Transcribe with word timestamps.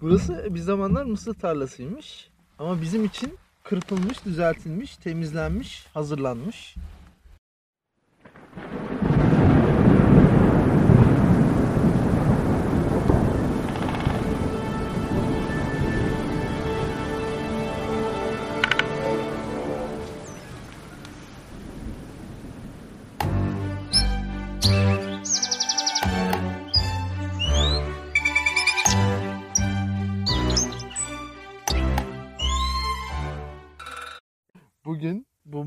Burası 0.00 0.54
bir 0.54 0.60
zamanlar 0.60 1.04
mısır 1.04 1.34
tarlasıymış. 1.34 2.28
Ama 2.58 2.82
bizim 2.82 3.04
için 3.04 3.38
kırpılmış, 3.62 4.24
düzeltilmiş, 4.24 4.96
temizlenmiş, 4.96 5.86
hazırlanmış. 5.94 6.74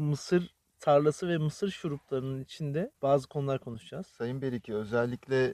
Mısır 0.09 0.55
tarlası 0.79 1.27
ve 1.27 1.37
mısır 1.37 1.71
şuruplarının 1.71 2.43
içinde 2.43 2.91
bazı 3.01 3.27
konular 3.27 3.59
konuşacağız. 3.59 4.07
Sayın 4.07 4.41
Beriki 4.41 4.75
özellikle 4.75 5.53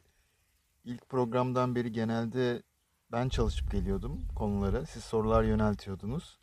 ilk 0.83 1.09
programdan 1.09 1.75
beri 1.75 1.91
genelde 1.91 2.63
ben 3.11 3.29
çalışıp 3.29 3.71
geliyordum 3.71 4.27
konulara. 4.35 4.85
Siz 4.85 5.03
sorular 5.03 5.43
yöneltiyordunuz. 5.43 6.39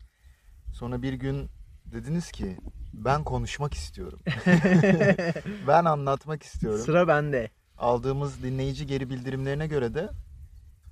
Sonra 0.75 1.03
bir 1.03 1.13
gün 1.13 1.49
dediniz 1.85 2.31
ki 2.33 2.57
ben 2.93 3.25
konuşmak 3.25 3.75
istiyorum. 3.75 4.21
ben 5.69 5.85
anlatmak 5.85 6.43
istiyorum. 6.43 6.85
Sıra 6.85 7.09
bende. 7.09 7.51
Aldığımız 7.79 8.43
dinleyici 8.43 8.87
geri 8.87 9.11
bildirimlerine 9.11 9.67
göre 9.67 9.95
de 9.95 10.11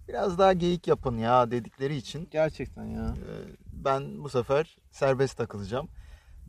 biraz 0.09 0.39
daha 0.39 0.53
geyik 0.53 0.89
yapın 0.89 1.19
ya 1.19 1.51
dedikleri 1.51 1.97
için 1.97 2.29
Gerçekten 2.31 2.85
ya. 2.85 3.07
e, 3.07 3.33
ben 3.73 4.25
bu 4.25 4.29
sefer 4.29 4.77
serbest 4.91 5.37
takılacağım. 5.37 5.89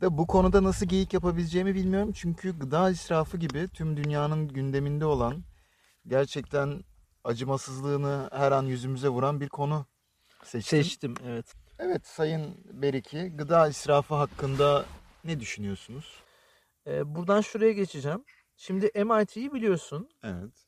Da 0.02 0.18
bu 0.18 0.26
konuda 0.26 0.62
nasıl 0.62 0.86
geyik 0.86 1.12
yapabileceğimi 1.12 1.74
bilmiyorum. 1.74 2.12
Çünkü 2.12 2.58
gıda 2.58 2.90
israfı 2.90 3.36
gibi 3.36 3.68
tüm 3.68 3.96
dünyanın 3.96 4.48
gündeminde 4.48 5.06
olan 5.06 5.44
gerçekten 6.06 6.84
acımasızlığını 7.24 8.28
her 8.32 8.52
an 8.52 8.62
yüzümüze 8.66 9.08
vuran 9.08 9.40
bir 9.40 9.48
konu 9.48 9.86
seçtim. 10.44 10.84
Seçtim 10.84 11.14
evet. 11.26 11.54
Evet 11.78 12.06
Sayın 12.06 12.54
Beriki 12.64 13.28
gıda 13.36 13.68
israfı 13.68 14.14
hakkında 14.14 14.84
ne 15.24 15.40
düşünüyorsunuz? 15.40 16.22
Ee, 16.86 17.14
buradan 17.14 17.40
şuraya 17.40 17.72
geçeceğim. 17.72 18.24
Şimdi 18.56 18.90
MIT'yi 18.94 19.52
biliyorsun. 19.52 20.08
Evet. 20.22 20.66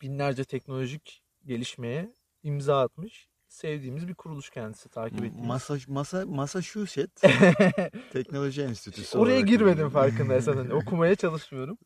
Binlerce 0.00 0.44
teknolojik 0.44 1.22
gelişmeye 1.44 2.14
imza 2.42 2.80
atmış. 2.80 3.29
Sevdiğimiz 3.50 4.08
bir 4.08 4.14
kuruluş 4.14 4.50
kendisi 4.50 4.88
takip 4.88 5.24
ettiğimiz. 5.24 5.46
Masa, 5.46 5.76
masa, 5.88 6.26
Massachusetts 6.26 7.22
Teknoloji 8.12 8.62
Enstitüsü 8.62 9.18
Oraya 9.18 9.40
girmedim 9.40 9.90
farkındaysan. 9.90 10.52
Hani 10.56 10.74
okumaya 10.74 11.14
çalışmıyorum. 11.14 11.78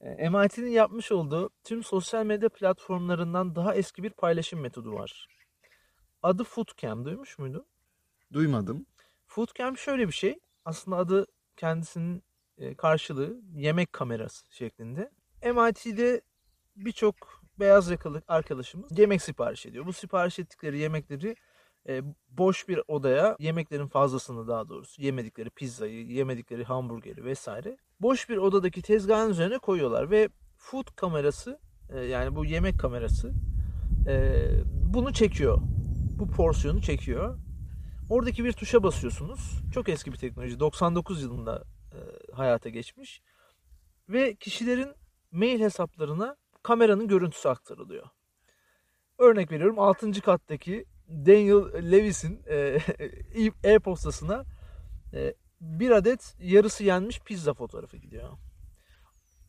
Ee, 0.00 0.28
MIT'nin 0.28 0.70
yapmış 0.70 1.12
olduğu 1.12 1.50
tüm 1.64 1.82
sosyal 1.84 2.24
medya 2.26 2.48
platformlarından 2.48 3.56
daha 3.56 3.74
eski 3.74 4.02
bir 4.02 4.10
paylaşım 4.10 4.60
metodu 4.60 4.92
var. 4.92 5.28
Adı 6.22 6.44
Foodcam. 6.44 7.04
Duymuş 7.04 7.38
muydun? 7.38 7.66
Duymadım. 8.32 8.86
Foodcam 9.26 9.78
şöyle 9.78 10.08
bir 10.08 10.12
şey. 10.12 10.38
Aslında 10.64 10.96
adı 10.96 11.26
kendisinin 11.56 12.22
e, 12.58 12.74
karşılığı 12.74 13.40
yemek 13.54 13.92
kamerası 13.92 14.54
şeklinde. 14.54 15.10
MIT'de 15.44 16.20
birçok 16.76 17.39
beyaz 17.60 17.90
yakalı 17.90 18.22
arkadaşımız 18.28 18.98
yemek 18.98 19.22
sipariş 19.22 19.66
ediyor. 19.66 19.86
Bu 19.86 19.92
sipariş 19.92 20.38
ettikleri 20.38 20.78
yemekleri 20.78 21.36
e, 21.88 22.02
boş 22.28 22.68
bir 22.68 22.80
odaya 22.88 23.36
yemeklerin 23.38 23.86
fazlasını 23.86 24.48
daha 24.48 24.68
doğrusu 24.68 25.02
yemedikleri 25.02 25.50
pizzayı, 25.50 26.06
yemedikleri 26.06 26.64
hamburgeri 26.64 27.24
vesaire 27.24 27.76
boş 28.00 28.28
bir 28.28 28.36
odadaki 28.36 28.82
tezgahın 28.82 29.30
üzerine 29.30 29.58
koyuyorlar 29.58 30.10
ve 30.10 30.28
food 30.56 30.86
kamerası 30.96 31.60
e, 31.90 32.00
yani 32.00 32.36
bu 32.36 32.44
yemek 32.44 32.80
kamerası 32.80 33.32
e, 34.08 34.46
bunu 34.94 35.12
çekiyor. 35.12 35.58
Bu 36.18 36.30
porsiyonu 36.30 36.82
çekiyor. 36.82 37.38
Oradaki 38.10 38.44
bir 38.44 38.52
tuşa 38.52 38.82
basıyorsunuz. 38.82 39.62
Çok 39.74 39.88
eski 39.88 40.12
bir 40.12 40.18
teknoloji. 40.18 40.60
99 40.60 41.22
yılında 41.22 41.64
e, 41.92 41.98
hayata 42.32 42.68
geçmiş. 42.68 43.22
Ve 44.08 44.34
kişilerin 44.34 44.92
mail 45.32 45.60
hesaplarına 45.60 46.36
kameranın 46.62 47.08
görüntüsü 47.08 47.48
aktarılıyor. 47.48 48.06
Örnek 49.18 49.52
veriyorum 49.52 49.78
6. 49.78 50.12
kattaki 50.20 50.84
Daniel 51.08 51.92
Lewis'in 51.92 52.42
e, 52.46 52.78
e-postasına 53.64 54.44
e, 55.14 55.34
bir 55.60 55.90
adet 55.90 56.36
yarısı 56.40 56.84
yenmiş 56.84 57.20
pizza 57.20 57.54
fotoğrafı 57.54 57.96
gidiyor. 57.96 58.28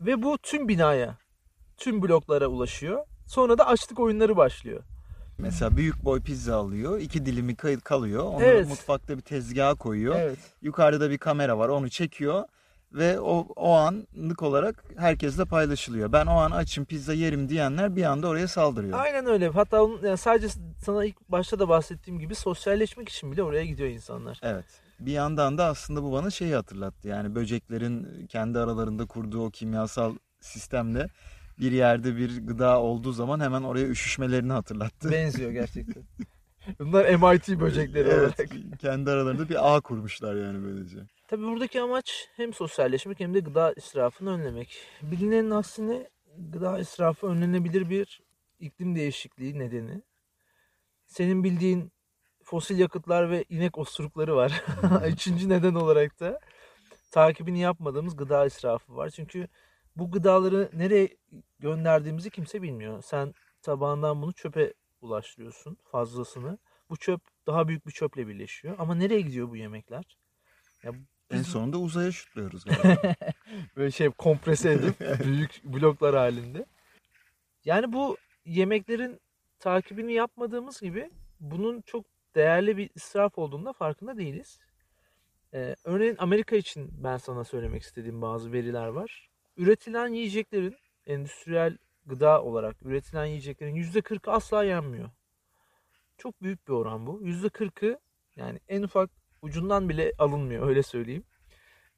Ve 0.01 0.23
bu 0.23 0.37
tüm 0.37 0.67
binaya, 0.67 1.17
tüm 1.77 2.01
bloklara 2.01 2.47
ulaşıyor. 2.47 3.05
Sonra 3.27 3.57
da 3.57 3.67
açlık 3.67 3.99
oyunları 3.99 4.37
başlıyor. 4.37 4.83
Mesela 5.37 5.77
büyük 5.77 6.05
boy 6.05 6.21
pizza 6.21 6.55
alıyor. 6.55 6.99
iki 6.99 7.25
dilimi 7.25 7.55
kalıyor. 7.55 8.23
Onu 8.23 8.43
Evet. 8.43 8.67
mutfakta 8.67 9.17
bir 9.17 9.21
tezgaha 9.21 9.75
koyuyor. 9.75 10.15
Evet. 10.19 10.39
Yukarıda 10.61 11.09
bir 11.09 11.17
kamera 11.17 11.57
var. 11.57 11.69
Onu 11.69 11.89
çekiyor. 11.89 12.43
Ve 12.93 13.19
o, 13.19 13.47
o 13.55 13.71
anlık 13.71 14.43
olarak 14.43 14.83
herkesle 14.97 15.45
paylaşılıyor. 15.45 16.11
Ben 16.11 16.25
o 16.25 16.31
an 16.31 16.51
açım 16.51 16.85
pizza 16.85 17.13
yerim 17.13 17.49
diyenler 17.49 17.95
bir 17.95 18.03
anda 18.03 18.27
oraya 18.27 18.47
saldırıyor. 18.47 18.99
Aynen 18.99 19.25
öyle. 19.25 19.49
Hatta 19.49 19.83
onun, 19.83 20.03
yani 20.03 20.17
sadece 20.17 20.47
sana 20.85 21.05
ilk 21.05 21.29
başta 21.29 21.59
da 21.59 21.69
bahsettiğim 21.69 22.19
gibi 22.19 22.35
sosyalleşmek 22.35 23.09
için 23.09 23.31
bile 23.31 23.43
oraya 23.43 23.65
gidiyor 23.65 23.89
insanlar. 23.89 24.39
Evet. 24.43 24.65
Bir 24.99 25.11
yandan 25.11 25.57
da 25.57 25.65
aslında 25.65 26.03
bu 26.03 26.11
bana 26.11 26.29
şeyi 26.29 26.55
hatırlattı. 26.55 27.07
Yani 27.07 27.35
böceklerin 27.35 28.25
kendi 28.27 28.59
aralarında 28.59 29.05
kurduğu 29.05 29.45
o 29.45 29.49
kimyasal 29.49 30.15
sistemle 30.39 31.07
bir 31.59 31.71
yerde 31.71 32.17
bir 32.17 32.47
gıda 32.47 32.79
olduğu 32.79 33.11
zaman 33.11 33.39
hemen 33.39 33.61
oraya 33.61 33.87
üşüşmelerini 33.87 34.51
hatırlattı. 34.53 35.11
Benziyor 35.11 35.51
gerçekten. 35.51 36.03
Bunlar 36.79 37.05
MIT 37.05 37.59
böcekleri 37.59 38.07
evet, 38.07 38.39
olarak. 38.39 38.79
kendi 38.79 39.11
aralarında 39.11 39.49
bir 39.49 39.75
ağ 39.75 39.81
kurmuşlar 39.81 40.35
yani 40.35 40.63
böylece. 40.63 40.97
Tabii 41.31 41.43
buradaki 41.45 41.81
amaç 41.81 42.29
hem 42.35 42.53
sosyalleşmek 42.53 43.19
hem 43.19 43.33
de 43.33 43.39
gıda 43.39 43.73
israfını 43.73 44.31
önlemek. 44.33 44.77
Bilinenin 45.01 45.51
aksine 45.51 46.09
gıda 46.37 46.79
israfı 46.79 47.27
önlenebilir 47.27 47.89
bir 47.89 48.21
iklim 48.59 48.95
değişikliği 48.95 49.59
nedeni. 49.59 50.01
Senin 51.05 51.43
bildiğin 51.43 51.91
fosil 52.43 52.79
yakıtlar 52.79 53.29
ve 53.29 53.45
inek 53.49 53.77
osurukları 53.77 54.35
var. 54.35 54.63
Üçüncü 55.07 55.49
neden 55.49 55.73
olarak 55.73 56.19
da 56.19 56.39
takibini 57.11 57.59
yapmadığımız 57.59 58.15
gıda 58.15 58.45
israfı 58.45 58.95
var. 58.95 59.09
Çünkü 59.09 59.47
bu 59.95 60.11
gıdaları 60.11 60.69
nereye 60.73 61.17
gönderdiğimizi 61.59 62.29
kimse 62.29 62.61
bilmiyor. 62.61 63.01
Sen 63.01 63.33
tabağından 63.61 64.21
bunu 64.21 64.33
çöpe 64.33 64.73
ulaştırıyorsun 65.01 65.77
fazlasını. 65.91 66.57
Bu 66.89 66.97
çöp 66.97 67.21
daha 67.47 67.67
büyük 67.67 67.87
bir 67.87 67.91
çöple 67.91 68.27
birleşiyor. 68.27 68.75
Ama 68.79 68.95
nereye 68.95 69.21
gidiyor 69.21 69.49
bu 69.49 69.55
yemekler? 69.55 70.17
Ya 70.83 70.93
En 71.31 71.41
sonunda 71.41 71.77
uzaya 71.77 72.11
şutluyoruz. 72.11 72.65
Böyle 73.75 73.91
şey 73.91 74.09
komprese 74.09 74.71
edip 74.71 74.99
büyük 75.23 75.61
bloklar 75.63 76.15
halinde. 76.15 76.65
Yani 77.65 77.93
bu 77.93 78.17
yemeklerin 78.45 79.19
takibini 79.59 80.13
yapmadığımız 80.13 80.81
gibi 80.81 81.09
bunun 81.39 81.81
çok 81.81 82.05
değerli 82.35 82.77
bir 82.77 82.89
israf 82.95 83.37
olduğunda 83.37 83.73
farkında 83.73 84.17
değiliz. 84.17 84.59
Ee, 85.53 85.75
örneğin 85.83 86.15
Amerika 86.19 86.55
için 86.55 86.91
ben 87.03 87.17
sana 87.17 87.43
söylemek 87.43 87.81
istediğim 87.81 88.21
bazı 88.21 88.53
veriler 88.53 88.87
var. 88.87 89.29
Üretilen 89.57 90.07
yiyeceklerin 90.07 90.77
endüstriyel 91.05 91.77
gıda 92.05 92.43
olarak 92.43 92.75
üretilen 92.81 93.25
yiyeceklerin 93.25 93.75
%40'ı 93.75 94.33
asla 94.33 94.63
yenmiyor. 94.63 95.09
Çok 96.17 96.41
büyük 96.41 96.67
bir 96.67 96.73
oran 96.73 97.07
bu. 97.07 97.21
%40'ı 97.23 97.99
yani 98.35 98.59
en 98.67 98.83
ufak 98.83 99.20
ucundan 99.41 99.89
bile 99.89 100.13
alınmıyor 100.17 100.67
öyle 100.67 100.83
söyleyeyim. 100.83 101.23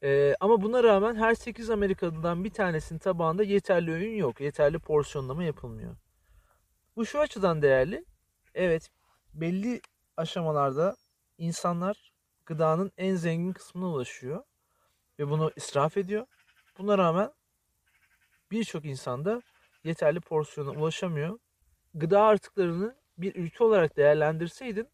Ee, 0.02 0.34
ama 0.40 0.62
buna 0.62 0.84
rağmen 0.84 1.14
her 1.14 1.34
8 1.34 1.70
Amerikalı'dan 1.70 2.44
bir 2.44 2.50
tanesinin 2.50 2.98
tabağında 2.98 3.42
yeterli 3.42 3.92
öğün 3.92 4.16
yok. 4.16 4.40
Yeterli 4.40 4.78
porsiyonlama 4.78 5.44
yapılmıyor. 5.44 5.96
Bu 6.96 7.06
şu 7.06 7.20
açıdan 7.20 7.62
değerli. 7.62 8.04
Evet 8.54 8.90
belli 9.34 9.80
aşamalarda 10.16 10.96
insanlar 11.38 12.12
gıdanın 12.46 12.92
en 12.98 13.14
zengin 13.14 13.52
kısmına 13.52 13.86
ulaşıyor. 13.86 14.44
Ve 15.18 15.30
bunu 15.30 15.52
israf 15.56 15.96
ediyor. 15.96 16.26
Buna 16.78 16.98
rağmen 16.98 17.32
birçok 18.50 18.84
insan 18.84 19.24
da 19.24 19.42
yeterli 19.84 20.20
porsiyona 20.20 20.70
ulaşamıyor. 20.70 21.38
Gıda 21.94 22.22
artıklarını 22.22 22.96
bir 23.18 23.34
ülke 23.34 23.64
olarak 23.64 23.96
değerlendirseydin 23.96 24.88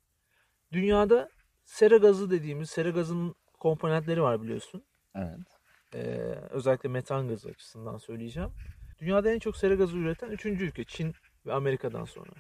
dünyada 0.73 1.29
sera 1.71 1.97
gazı 1.97 2.31
dediğimiz 2.31 2.71
sera 2.71 2.91
gazının 2.91 3.35
komponentleri 3.59 4.23
var 4.23 4.43
biliyorsun. 4.43 4.85
evet. 5.15 5.39
Ee, 5.95 5.99
özellikle 6.51 6.89
metan 6.89 7.29
gazı 7.29 7.49
açısından 7.49 7.99
söyleyeceğim. 7.99 8.51
Dünyada 8.99 9.31
en 9.31 9.39
çok 9.39 9.57
sera 9.57 9.75
gazı 9.75 9.97
üreten 9.97 10.31
üçüncü 10.31 10.65
ülke 10.65 10.85
Çin 10.85 11.15
ve 11.47 11.53
Amerika'dan 11.53 12.05
sonra. 12.05 12.31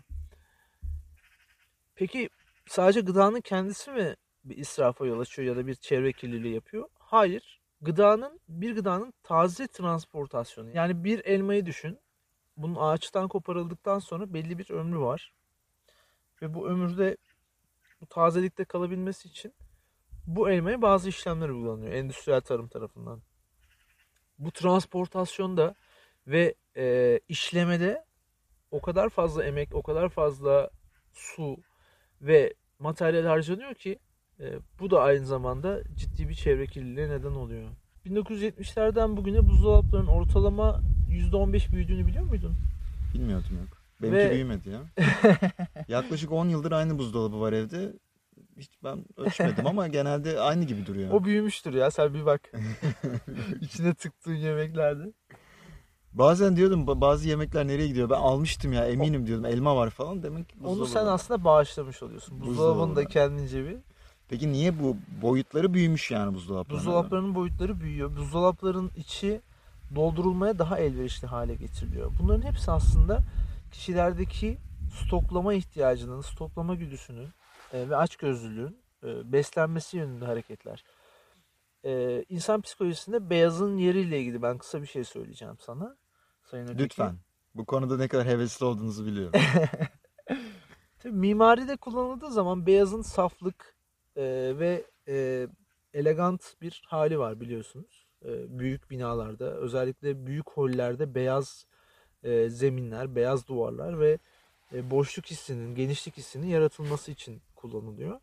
Peki 1.95 2.29
sadece 2.67 3.01
gıdanın 3.01 3.41
kendisi 3.41 3.91
mi 3.91 4.17
bir 4.45 4.57
israfa 4.57 5.07
yol 5.07 5.21
açıyor 5.21 5.49
ya 5.49 5.57
da 5.57 5.67
bir 5.67 5.75
çevre 5.75 6.13
kirliliği 6.13 6.55
yapıyor? 6.55 6.89
Hayır. 6.99 7.61
Gıdanın 7.81 8.41
bir 8.49 8.75
gıdanın 8.75 9.13
taze 9.23 9.67
transportasyonu. 9.67 10.71
Yani 10.75 11.05
bir 11.05 11.25
elmayı 11.25 11.67
düşün. 11.67 11.99
Bunun 12.57 12.77
ağaçtan 12.79 13.29
koparıldıktan 13.29 13.99
sonra 13.99 14.35
belli 14.35 14.59
bir 14.59 14.71
ömrü 14.71 14.99
var. 14.99 15.33
Ve 16.43 16.55
bu 16.55 16.69
ömürde 16.69 17.17
bu 18.01 18.07
tazelikte 18.07 18.65
kalabilmesi 18.65 19.29
için 19.29 19.55
bu 20.27 20.51
elmaya 20.51 20.83
bazı 20.83 21.09
işlemler 21.09 21.49
uygulanıyor 21.49 21.93
endüstriyel 21.93 22.41
tarım 22.41 22.69
tarafından. 22.69 23.23
Bu 24.39 24.51
transportasyonda 24.51 25.75
ve 26.27 26.55
e, 26.77 27.21
işlemede 27.29 28.05
o 28.71 28.81
kadar 28.81 29.09
fazla 29.09 29.45
emek, 29.45 29.75
o 29.75 29.83
kadar 29.83 30.09
fazla 30.09 30.71
su 31.13 31.57
ve 32.21 32.55
materyal 32.79 33.25
harcanıyor 33.25 33.75
ki 33.75 33.99
e, 34.41 34.59
bu 34.81 34.91
da 34.91 35.01
aynı 35.01 35.27
zamanda 35.27 35.83
ciddi 35.95 36.29
bir 36.29 36.35
çevre 36.35 36.67
kirliliğine 36.67 37.11
neden 37.11 37.33
oluyor. 37.33 37.69
1970'lerden 38.07 39.17
bugüne 39.17 39.49
buzdolaplarının 39.49 40.07
ortalama 40.07 40.81
%15 41.11 41.73
büyüdüğünü 41.73 42.07
biliyor 42.07 42.25
muydun? 42.25 42.57
Bilmiyordum 43.15 43.59
yok. 43.59 43.80
Benimki 44.03 44.19
Ve- 44.19 44.31
büyümedi 44.35 44.71
ya. 44.71 44.81
Yaklaşık 45.89 46.33
10 46.33 46.49
yıldır 46.49 46.73
aynı 46.73 46.99
buzdolabı 46.99 47.41
var 47.41 47.53
evde. 47.53 47.93
Hiç 48.59 48.71
ben 48.85 49.05
ölçmedim 49.17 49.67
ama 49.67 49.89
genelde 49.89 50.41
aynı 50.41 50.65
gibi 50.65 50.87
duruyor. 50.87 51.11
O 51.11 51.25
büyümüştür 51.25 51.75
ya 51.75 51.91
sen 51.91 52.15
bir 52.15 52.27
bak. 52.27 52.53
İçine 53.61 53.95
tıktığın 53.95 54.35
yemeklerde. 54.35 55.13
Bazen 56.13 56.57
diyordum 56.57 56.85
ba- 56.87 57.01
bazı 57.01 57.29
yemekler 57.29 57.67
nereye 57.67 57.87
gidiyor? 57.89 58.11
Ben 58.11 58.15
almıştım 58.15 58.73
ya 58.73 58.87
eminim 58.87 59.27
diyordum. 59.27 59.45
Elma 59.47 59.77
var 59.77 59.91
falan 59.91 60.23
demek 60.23 60.49
ki 60.49 60.55
Onu 60.61 60.65
buzdolabı 60.71 60.91
sen 60.91 61.07
var. 61.07 61.13
aslında 61.13 61.45
bağışlamış 61.45 62.03
oluyorsun. 62.03 62.41
Buzdolabını 62.41 62.97
da 62.97 63.05
kendince 63.05 63.65
bir. 63.65 63.77
Peki 64.29 64.53
niye 64.53 64.81
bu 64.81 64.97
boyutları 65.23 65.75
büyümüş 65.75 66.11
yani 66.11 66.35
buzdolaplarının? 66.35 66.87
Buzdolaplarının 66.87 67.35
boyutları 67.35 67.81
büyüyor. 67.81 68.17
Buzdolapların 68.17 68.91
içi 68.97 69.41
doldurulmaya 69.95 70.59
daha 70.59 70.79
elverişli 70.79 71.27
hale 71.27 71.55
getiriliyor. 71.55 72.13
Bunların 72.23 72.43
hepsi 72.43 72.71
aslında 72.71 73.19
kişilerdeki 73.71 74.59
stoklama 74.95 75.55
ihtiyacının, 75.55 76.21
stoklama 76.21 76.75
güdüsünün 76.75 77.29
e, 77.73 77.89
ve 77.89 77.97
açgözlülüğün 77.97 78.83
e, 79.05 79.33
beslenmesi 79.33 79.97
yönünde 79.97 80.25
hareketler. 80.25 80.85
E, 81.85 82.25
insan 82.29 82.61
psikolojisinde 82.61 83.31
beyazın 83.31 83.77
yeriyle 83.77 84.21
ilgili 84.21 84.43
ben 84.43 84.59
kısa 84.59 84.83
bir 84.83 84.87
şey 84.87 85.05
söyleyeceğim 85.05 85.57
sana. 85.61 85.97
Sayın 86.43 86.65
Öteki. 86.65 86.83
Lütfen. 86.83 87.19
Bu 87.55 87.65
konuda 87.67 87.97
ne 87.97 88.09
kadar 88.09 88.27
hevesli 88.27 88.67
olduğunuzu 88.67 89.07
biliyorum. 89.07 89.41
Tabii 90.99 91.15
mimaride 91.15 91.77
kullanıldığı 91.77 92.31
zaman 92.31 92.67
beyazın 92.67 93.03
saflık 93.03 93.77
e, 94.17 94.23
ve 94.59 94.85
e, 95.09 95.47
elegant 95.95 96.55
bir 96.61 96.83
hali 96.87 97.19
var 97.19 97.41
biliyorsunuz. 97.41 98.07
E, 98.25 98.59
büyük 98.59 98.91
binalarda 98.91 99.45
özellikle 99.45 100.27
büyük 100.27 100.51
hollerde 100.51 101.15
beyaz 101.15 101.67
e, 102.25 102.49
zeminler, 102.49 103.15
beyaz 103.17 103.47
duvarlar 103.47 104.01
ve 104.01 104.19
e, 104.73 104.91
boşluk 104.91 105.27
hissinin, 105.27 105.75
genişlik 105.75 106.17
hissinin 106.17 106.47
yaratılması 106.47 107.11
için 107.11 107.41
kullanılıyor. 107.57 108.21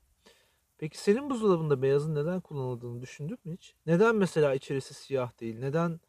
Peki 0.78 0.98
senin 0.98 1.30
buzdolabında 1.30 1.82
beyazın 1.82 2.16
neden 2.16 2.40
kullanıldığını 2.40 3.02
düşündük 3.02 3.46
mü 3.46 3.54
hiç? 3.54 3.74
Neden 3.86 4.16
mesela 4.16 4.54
içerisi 4.54 4.94
siyah 4.94 5.40
değil? 5.40 5.60
Neden 5.60 6.00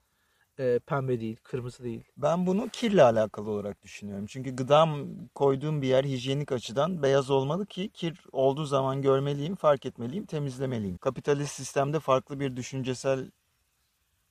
e, 0.59 0.79
pembe 0.87 1.21
değil, 1.21 1.37
kırmızı 1.43 1.85
değil? 1.85 2.05
Ben 2.17 2.47
bunu 2.47 2.69
kirle 2.69 3.03
alakalı 3.03 3.51
olarak 3.51 3.83
düşünüyorum. 3.83 4.27
Çünkü 4.27 4.57
gıdam 4.57 5.07
koyduğum 5.35 5.83
bir 5.83 5.89
yer 5.89 6.05
hijyenik 6.05 6.53
açıdan 6.53 7.03
beyaz 7.03 7.31
olmalı 7.31 7.67
ki 7.67 7.89
kir 7.89 8.21
olduğu 8.33 8.65
zaman 8.65 9.03
görmeliyim, 9.03 9.57
fark 9.57 9.87
etmeliyim, 9.87 10.27
temizlemeliyim. 10.27 10.99
Kapitalist 10.99 11.53
sistemde 11.53 12.01
farklı 12.01 12.41
bir 12.41 12.57
düşüncesel 12.57 13.31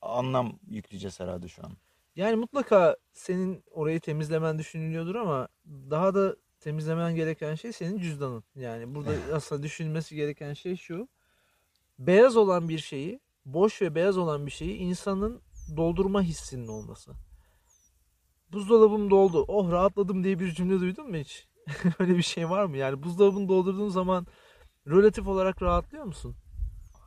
anlam 0.02 0.58
yükleyeceğiz 0.70 1.20
herhalde 1.20 1.48
şu 1.48 1.64
an. 1.64 1.72
Yani 2.18 2.36
mutlaka 2.36 2.96
senin 3.12 3.64
orayı 3.70 4.00
temizlemen 4.00 4.58
düşünülüyordur 4.58 5.14
ama 5.14 5.48
daha 5.66 6.14
da 6.14 6.36
temizlemen 6.60 7.14
gereken 7.14 7.54
şey 7.54 7.72
senin 7.72 7.98
cüzdanın. 7.98 8.44
Yani 8.56 8.94
burada 8.94 9.10
aslında 9.34 9.62
düşünülmesi 9.62 10.14
gereken 10.16 10.52
şey 10.52 10.76
şu. 10.76 11.08
Beyaz 11.98 12.36
olan 12.36 12.68
bir 12.68 12.78
şeyi, 12.78 13.20
boş 13.44 13.82
ve 13.82 13.94
beyaz 13.94 14.18
olan 14.18 14.46
bir 14.46 14.50
şeyi 14.50 14.76
insanın 14.76 15.42
doldurma 15.76 16.22
hissinin 16.22 16.68
olması. 16.68 17.12
Buzdolabım 18.52 19.10
doldu. 19.10 19.44
Oh 19.48 19.70
rahatladım 19.70 20.24
diye 20.24 20.38
bir 20.38 20.52
cümle 20.52 20.80
duydun 20.80 21.10
mu 21.10 21.16
hiç? 21.16 21.48
Öyle 21.98 22.16
bir 22.16 22.22
şey 22.22 22.50
var 22.50 22.64
mı? 22.64 22.76
Yani 22.76 23.02
buzdolabını 23.02 23.48
doldurduğun 23.48 23.88
zaman 23.88 24.26
relatif 24.86 25.28
olarak 25.28 25.62
rahatlıyor 25.62 26.04
musun? 26.04 26.36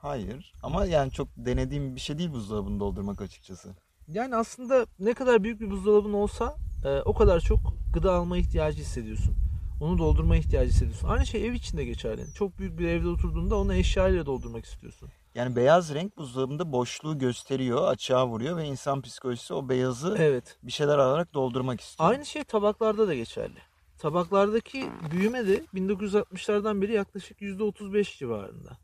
Hayır 0.02 0.54
ama 0.63 0.86
yani 0.86 1.12
çok 1.12 1.28
denediğim 1.38 1.96
bir 1.96 2.02
şey 2.02 2.18
değil 2.18 2.31
buzdolabını 2.31 2.80
doldurmak 2.80 3.22
açıkçası. 3.22 3.75
Yani 4.13 4.36
aslında 4.36 4.86
ne 5.00 5.13
kadar 5.13 5.44
büyük 5.44 5.62
bir 5.62 5.72
buzdolabın 5.72 6.13
olsa 6.13 6.56
e, 6.86 7.02
o 7.02 7.13
kadar 7.13 7.40
çok 7.40 7.60
gıda 7.94 8.13
alma 8.13 8.38
ihtiyacı 8.38 8.81
hissediyorsun. 8.81 9.36
Onu 9.81 9.98
doldurma 9.98 10.38
ihtiyacı 10.38 10.72
hissediyorsun. 10.72 11.08
Aynı 11.08 11.25
şey 11.25 11.48
ev 11.48 11.54
içinde 11.54 11.86
geçerli. 11.86 12.34
Çok 12.34 12.60
büyük 12.60 12.80
bir 12.80 12.88
evde 12.88 13.08
oturduğunda 13.08 13.56
onu 13.56 13.74
eşyayla 13.74 14.25
doldurmak 14.25 14.66
istiyorsun. 14.66 15.10
Yani 15.36 15.56
beyaz 15.56 15.94
renk 15.94 16.18
buzdolabında 16.18 16.72
boşluğu 16.72 17.19
gösteriyor, 17.19 17.88
açığa 17.88 18.28
vuruyor 18.28 18.58
ve 18.58 18.66
insan 18.66 19.02
psikolojisi 19.02 19.54
o 19.54 19.69
beyazı 19.69 20.16
Evet. 20.19 20.58
bir 20.63 20.72
şeyler 20.72 20.98
alarak 20.98 21.34
doldurmak 21.34 21.81
istiyor. 21.81 22.10
Aynı 22.10 22.25
şey 22.25 22.44
tabaklarda 22.44 23.08
da 23.08 23.16
geçerli. 23.16 23.58
Tabaklardaki 24.00 24.90
büyüme 25.12 25.48
de 25.48 25.66
1960'lardan 25.74 26.81
beri 26.81 26.94
yaklaşık 26.94 27.42
%35 27.42 28.18
civarında. 28.18 28.78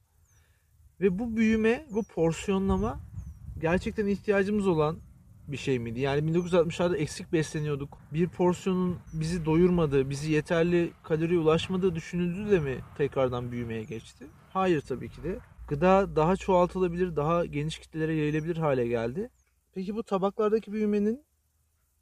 Ve 1.01 1.19
bu 1.19 1.37
büyüme, 1.37 1.85
bu 1.91 2.03
porsiyonlama 2.03 2.99
gerçekten 3.59 4.07
ihtiyacımız 4.07 4.67
olan 4.67 4.97
bir 5.47 5.57
şey 5.57 5.79
miydi? 5.79 5.99
Yani 5.99 6.31
1960'larda 6.31 6.97
eksik 6.97 7.33
besleniyorduk. 7.33 7.97
Bir 8.13 8.29
porsiyonun 8.29 8.99
bizi 9.13 9.45
doyurmadığı, 9.45 10.09
bizi 10.09 10.31
yeterli 10.31 10.93
kaloriye 11.03 11.39
ulaşmadığı 11.39 11.95
düşünüldü 11.95 12.51
de 12.51 12.59
mi 12.59 12.79
tekrardan 12.97 13.51
büyümeye 13.51 13.83
geçti? 13.83 14.27
Hayır 14.49 14.81
tabii 14.81 15.09
ki 15.09 15.23
de. 15.23 15.39
Gıda 15.67 16.15
daha 16.15 16.35
çoğaltılabilir, 16.35 17.15
daha 17.15 17.45
geniş 17.45 17.79
kitlelere 17.79 18.15
yayılabilir 18.15 18.57
hale 18.57 18.87
geldi. 18.87 19.29
Peki 19.73 19.95
bu 19.95 20.03
tabaklardaki 20.03 20.71
büyümenin 20.71 21.25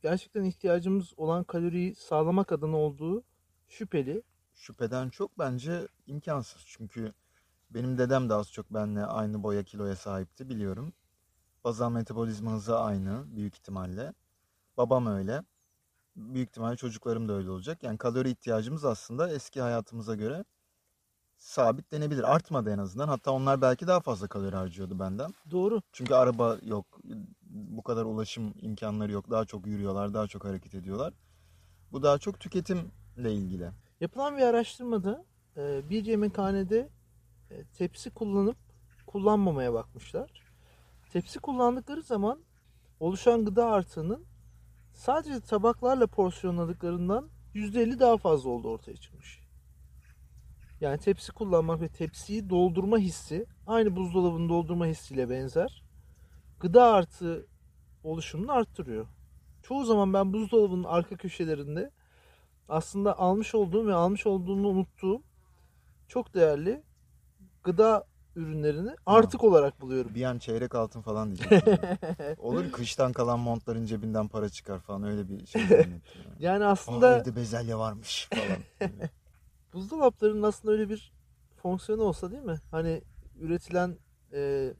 gerçekten 0.01 0.44
ihtiyacımız 0.44 1.13
olan 1.18 1.44
kaloriyi 1.44 1.95
sağlamak 1.95 2.51
adına 2.51 2.77
olduğu 2.77 3.24
şüpheli. 3.68 4.24
Şüpheden 4.53 5.09
çok 5.09 5.39
bence 5.39 5.88
imkansız. 6.07 6.63
Çünkü 6.68 7.13
benim 7.70 7.98
dedem 7.98 8.29
de 8.29 8.34
az 8.34 8.51
çok 8.51 8.74
benimle 8.74 9.05
aynı 9.05 9.43
boya 9.43 9.63
kiloya 9.63 9.96
sahipti 9.96 10.50
biliyorum. 10.50 10.93
Bazal 11.65 11.91
metabolizma 11.91 12.51
hızı 12.51 12.79
aynı 12.79 13.36
büyük 13.36 13.55
ihtimalle. 13.55 14.13
Babam 14.77 15.07
öyle. 15.07 15.43
Büyük 16.15 16.50
ihtimalle 16.50 16.75
çocuklarım 16.75 17.29
da 17.29 17.34
öyle 17.34 17.50
olacak. 17.50 17.84
Yani 17.84 17.98
kalori 17.98 18.29
ihtiyacımız 18.29 18.86
aslında 18.86 19.31
eski 19.31 19.62
hayatımıza 19.62 20.15
göre 20.15 20.45
sabitlenebilir. 21.38 22.36
Artmadı 22.36 22.72
en 22.72 22.77
azından. 22.77 23.07
Hatta 23.07 23.31
onlar 23.31 23.62
belki 23.62 23.88
daha 23.88 24.00
fazla 24.00 24.27
kalori 24.27 24.55
harcıyordu 24.55 25.00
benden. 25.00 25.31
Doğru. 25.51 25.81
Çünkü 25.91 26.13
araba 26.13 26.57
yok. 26.63 27.00
Bu 27.43 27.84
kadar 27.84 28.05
ulaşım 28.05 28.53
imkanları 28.62 29.12
yok. 29.12 29.29
Daha 29.29 29.45
çok 29.45 29.67
yürüyorlar, 29.67 30.13
daha 30.13 30.27
çok 30.27 30.45
hareket 30.45 30.75
ediyorlar. 30.75 31.13
Bu 31.91 32.03
daha 32.03 32.17
çok 32.17 32.39
tüketimle 32.39 33.34
ilgili. 33.34 33.72
Yapılan 34.01 34.38
bir 34.38 34.41
araştırmada 34.41 35.25
e, 35.57 35.89
bir 35.89 36.05
yemekhanede 36.05 36.89
e, 37.51 37.65
tepsi 37.65 38.10
kullanıp 38.10 38.57
kullanmamaya 39.07 39.74
bakmışlar. 39.74 40.45
Tepsi 41.15 41.39
kullandıkları 41.39 42.01
zaman 42.01 42.39
oluşan 43.00 43.45
gıda 43.45 43.65
artığının 43.65 44.25
sadece 44.93 45.39
tabaklarla 45.39 46.07
porsiyonladıklarından 46.07 47.29
%50 47.53 48.00
daha 48.00 48.17
fazla 48.17 48.50
olduğu 48.50 48.69
ortaya 48.69 48.95
çıkmış. 48.95 49.39
Yani 50.81 50.98
tepsi 50.98 51.31
kullanmak 51.31 51.81
ve 51.81 51.88
tepsiyi 51.88 52.50
doldurma 52.50 52.98
hissi 52.98 53.45
aynı 53.67 53.95
buzdolabını 53.95 54.50
doldurma 54.50 54.86
hissiyle 54.86 55.29
benzer. 55.29 55.84
Gıda 56.60 56.93
artı 56.93 57.48
oluşumunu 58.03 58.51
arttırıyor. 58.51 59.07
Çoğu 59.63 59.86
zaman 59.86 60.13
ben 60.13 60.34
buzdolabının 60.34 60.84
arka 60.84 61.17
köşelerinde 61.17 61.91
aslında 62.69 63.19
almış 63.19 63.55
olduğum 63.55 63.88
ve 63.88 63.93
almış 63.93 64.25
olduğumu 64.25 64.67
unuttuğum 64.67 65.22
çok 66.07 66.34
değerli 66.34 66.84
gıda 67.63 68.07
ürünlerini 68.36 68.96
artık 69.06 69.44
olarak 69.44 69.82
buluyorum. 69.82 70.15
Bir 70.15 70.24
an 70.24 70.38
çeyrek 70.38 70.75
altın 70.75 71.01
falan 71.01 71.36
diyecektim. 71.36 71.77
Olur 72.38 72.72
kıştan 72.72 73.13
kalan 73.13 73.39
montların 73.39 73.86
cebinden 73.86 74.27
para 74.27 74.50
çıkar 74.50 74.80
falan 74.80 75.04
öyle 75.04 75.30
bir 75.30 75.46
şey. 75.46 75.62
Yani. 75.70 76.01
Yani 76.39 76.65
Aa, 76.65 76.70
aslında 76.70 77.20
evde 77.20 77.36
bezelye 77.36 77.75
varmış 77.75 78.30
falan. 78.34 78.92
buzdolaplarının 79.74 80.44
aslında 80.44 80.74
öyle 80.74 80.89
bir 80.89 81.13
fonksiyonu 81.56 82.01
olsa 82.01 82.32
değil 82.32 82.44
mi? 82.44 82.60
Hani 82.72 83.01
üretilen 83.39 83.98
e, 84.34 84.74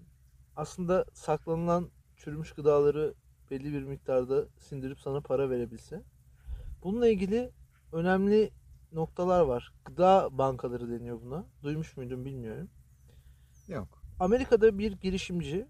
aslında 0.56 1.06
saklanılan 1.14 1.90
çürümüş 2.18 2.52
gıdaları 2.52 3.14
belli 3.52 3.74
bir 3.74 3.84
miktarda 3.84 4.46
sindirip 4.58 5.00
sana 5.00 5.22
para 5.22 5.50
verebilse. 5.50 6.04
Bununla 6.84 7.08
ilgili 7.08 7.52
önemli 7.92 8.52
noktalar 8.92 9.42
var. 9.42 9.74
Gıda 9.86 10.30
bankaları 10.32 10.90
deniyor 10.90 11.22
buna. 11.22 11.46
Duymuş 11.64 11.98
muydun 11.98 12.26
bilmiyorum. 12.26 12.70
Yok. 13.68 14.04
Amerika'da 14.20 14.78
bir 14.78 14.92
girişimci 14.92 15.68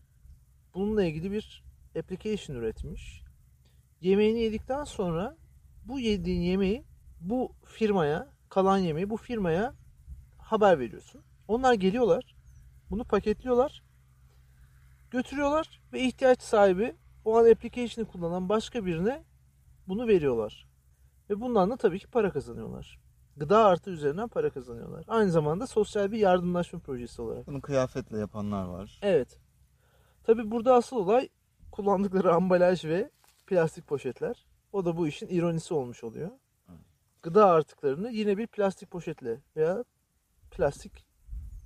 bununla 0.73 1.03
ilgili 1.03 1.31
bir 1.31 1.63
application 1.99 2.55
üretmiş. 2.57 3.21
Yemeğini 4.01 4.39
yedikten 4.39 4.83
sonra 4.83 5.37
bu 5.85 5.99
yediğin 5.99 6.41
yemeği 6.41 6.85
bu 7.19 7.51
firmaya, 7.65 8.29
kalan 8.49 8.77
yemeği 8.77 9.09
bu 9.09 9.17
firmaya 9.17 9.73
haber 10.37 10.79
veriyorsun. 10.79 11.21
Onlar 11.47 11.73
geliyorlar, 11.73 12.35
bunu 12.89 13.03
paketliyorlar, 13.03 13.83
götürüyorlar 15.11 15.81
ve 15.93 16.01
ihtiyaç 16.01 16.41
sahibi 16.41 16.95
o 17.25 17.37
an 17.37 17.51
application'ı 17.51 18.07
kullanan 18.07 18.49
başka 18.49 18.85
birine 18.85 19.23
bunu 19.87 20.07
veriyorlar. 20.07 20.67
Ve 21.29 21.41
bundan 21.41 21.71
da 21.71 21.77
tabii 21.77 21.99
ki 21.99 22.07
para 22.07 22.31
kazanıyorlar. 22.31 22.99
Gıda 23.37 23.65
artı 23.65 23.89
üzerinden 23.89 24.27
para 24.27 24.49
kazanıyorlar. 24.49 25.05
Aynı 25.07 25.31
zamanda 25.31 25.67
sosyal 25.67 26.11
bir 26.11 26.17
yardımlaşma 26.17 26.79
projesi 26.79 27.21
olarak. 27.21 27.47
Bunu 27.47 27.61
kıyafetle 27.61 28.17
yapanlar 28.17 28.65
var. 28.65 28.99
Evet. 29.01 29.39
Tabi 30.23 30.51
burada 30.51 30.73
asıl 30.75 30.95
olay 30.95 31.29
kullandıkları 31.71 32.33
ambalaj 32.33 32.85
ve 32.85 33.11
plastik 33.47 33.87
poşetler. 33.87 34.45
O 34.73 34.85
da 34.85 34.97
bu 34.97 35.07
işin 35.07 35.27
ironisi 35.27 35.73
olmuş 35.73 36.03
oluyor. 36.03 36.31
Gıda 37.23 37.45
artıklarını 37.45 38.11
yine 38.11 38.37
bir 38.37 38.47
plastik 38.47 38.91
poşetle 38.91 39.41
veya 39.55 39.83
plastik 40.51 41.05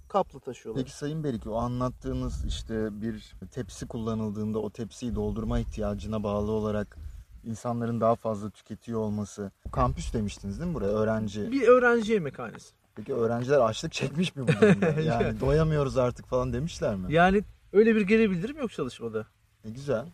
kapla 0.10 0.40
taşıyorlar. 0.40 0.84
Peki 0.84 0.98
Sayın 0.98 1.24
Berik 1.24 1.48
o 1.48 1.56
anlattığınız 1.56 2.46
işte 2.46 3.02
bir 3.02 3.36
tepsi 3.52 3.88
kullanıldığında 3.88 4.60
o 4.60 4.70
tepsiyi 4.70 5.16
doldurma 5.16 5.60
ihtiyacına 5.60 6.24
bağlı 6.24 6.52
olarak 6.52 6.98
insanların 7.44 8.02
daha 8.02 8.16
fazla 8.16 8.50
tüketiyor 8.50 9.00
olması. 9.00 9.52
Kampüs 9.72 10.14
demiştiniz 10.14 10.60
değil 10.60 10.70
mi 10.70 10.76
buraya 10.76 10.92
öğrenci? 10.92 11.52
Bir 11.52 11.68
öğrenci 11.68 12.12
yemekhanesi. 12.14 12.74
Peki 12.96 13.14
öğrenciler 13.14 13.60
açlık 13.60 13.92
çekmiş 13.92 14.36
mi 14.36 14.44
bu 14.44 14.48
durumda? 14.62 15.02
Yani 15.02 15.40
doyamıyoruz 15.40 15.98
artık 15.98 16.28
falan 16.28 16.54
demişler 16.54 16.96
mi? 16.96 17.14
Yani 17.14 17.44
öyle 17.74 17.96
bir 17.96 18.02
geri 18.02 18.32
bildirim 18.32 18.58
yok 18.58 18.72
çalışmada. 18.72 19.26
E, 19.66 19.70
güzel. 19.70 20.06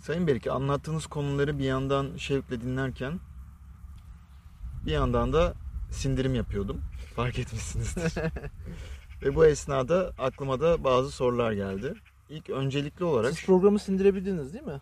Sayın 0.00 0.26
Beriki 0.26 0.50
anlattığınız 0.50 1.06
konuları 1.06 1.58
bir 1.58 1.64
yandan 1.64 2.16
şevkle 2.16 2.60
dinlerken 2.60 3.20
bir 4.86 4.92
yandan 4.92 5.32
da 5.32 5.54
sindirim 5.90 6.34
yapıyordum. 6.34 6.80
Fark 7.16 7.38
etmişsinizdir. 7.38 8.12
Ve 9.22 9.34
bu 9.34 9.46
esnada 9.46 10.12
aklıma 10.18 10.60
da 10.60 10.84
bazı 10.84 11.10
sorular 11.10 11.52
geldi. 11.52 11.94
İlk 12.28 12.50
öncelikli 12.50 13.04
olarak 13.04 13.34
Siz 13.34 13.46
programı 13.46 13.78
sindirebildiniz 13.78 14.52
değil 14.52 14.64
mi? 14.64 14.80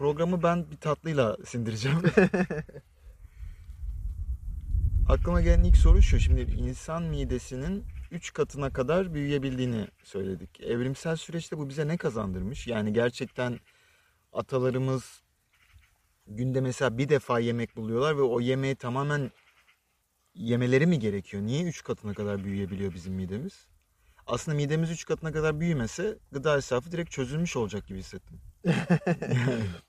Programı 0.00 0.42
ben 0.42 0.70
bir 0.70 0.76
tatlıyla 0.76 1.36
sindireceğim. 1.44 1.98
Aklıma 5.08 5.40
gelen 5.40 5.62
ilk 5.62 5.76
soru 5.76 6.02
şu. 6.02 6.20
Şimdi 6.20 6.40
insan 6.40 7.02
midesinin 7.02 7.84
3 8.10 8.32
katına 8.32 8.72
kadar 8.72 9.14
büyüyebildiğini 9.14 9.88
söyledik. 10.04 10.60
Evrimsel 10.60 11.16
süreçte 11.16 11.58
bu 11.58 11.68
bize 11.68 11.88
ne 11.88 11.96
kazandırmış? 11.96 12.66
Yani 12.66 12.92
gerçekten 12.92 13.60
atalarımız 14.32 15.22
günde 16.26 16.60
mesela 16.60 16.98
bir 16.98 17.08
defa 17.08 17.40
yemek 17.40 17.76
buluyorlar 17.76 18.16
ve 18.16 18.22
o 18.22 18.40
yemeği 18.40 18.76
tamamen 18.76 19.30
yemeleri 20.34 20.86
mi 20.86 20.98
gerekiyor? 20.98 21.42
Niye 21.42 21.64
3 21.64 21.84
katına 21.84 22.14
kadar 22.14 22.44
büyüyebiliyor 22.44 22.94
bizim 22.94 23.14
midemiz? 23.14 23.69
Aslında 24.30 24.56
midemiz 24.56 24.90
3 24.90 25.04
katına 25.04 25.32
kadar 25.32 25.60
büyümese 25.60 26.18
gıda 26.32 26.58
israfı 26.58 26.92
direkt 26.92 27.10
çözülmüş 27.10 27.56
olacak 27.56 27.86
gibi 27.86 27.98
hissettim. 27.98 28.40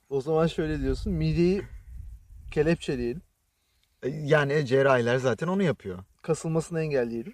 O 0.10 0.22
zaman 0.22 0.48
şöyle 0.48 0.82
diyorsun. 0.82 1.14
Mideyi 1.14 1.62
kelepçeleyelim. 2.52 3.22
Yani 4.06 4.66
cerrahiler 4.66 5.18
zaten 5.18 5.48
onu 5.48 5.64
yapıyor. 5.64 6.00
Kasılmasını 6.22 6.82
engelleyelim. 6.82 7.34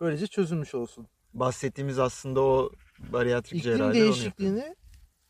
Böylece 0.00 0.26
çözülmüş 0.26 0.74
olsun. 0.74 1.06
Bahsettiğimiz 1.34 1.98
aslında 1.98 2.40
o 2.40 2.70
bariatrik 2.98 3.60
İklim 3.60 3.72
cerrahiler 3.72 3.84
onu 3.90 3.96
yapıyor. 3.96 4.14
değişikliğini 4.14 4.76